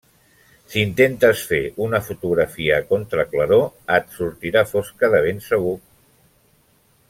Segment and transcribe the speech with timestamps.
[0.69, 3.69] Si intentes fer una fotografia a contraclaror
[3.99, 5.79] et sortirà fosca de ben segur.